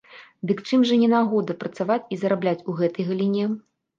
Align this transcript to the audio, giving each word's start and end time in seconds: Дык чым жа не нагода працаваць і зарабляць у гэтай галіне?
Дык 0.51 0.61
чым 0.67 0.85
жа 0.91 0.95
не 1.01 1.09
нагода 1.11 1.57
працаваць 1.63 1.99
і 2.15 2.19
зарабляць 2.21 2.65
у 2.73 2.75
гэтай 2.79 3.07
галіне? 3.13 3.45